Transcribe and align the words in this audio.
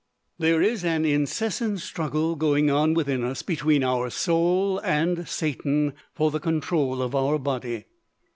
There 0.39 0.63
is 0.63 0.83
an 0.83 1.05
incessant 1.05 1.79
struggle 1.81 2.35
going 2.35 2.71
on 2.71 2.95
within 2.95 3.23
us 3.23 3.43
between 3.43 3.83
our 3.83 4.09
Soul 4.09 4.79
and 4.79 5.27
Satan 5.29 5.93
for 6.15 6.31
the 6.31 6.39
control 6.39 7.03
of 7.03 7.13
our 7.13 7.37
body. 7.37 7.85